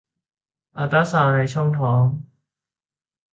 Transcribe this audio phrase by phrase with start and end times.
[0.77, 2.03] อัลตราซาวด์ในช่องท้อง